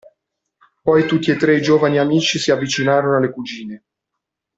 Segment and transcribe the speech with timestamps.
[0.81, 3.83] Poi tutti e tre i giovani amici si avvicinarono alle cugine.